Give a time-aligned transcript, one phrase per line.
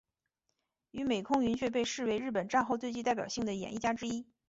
[0.89, 4.25] 与美空云雀被视为日本战后最具代表性的演艺家之一。